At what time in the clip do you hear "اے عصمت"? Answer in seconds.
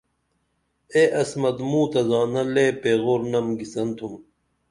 0.93-1.57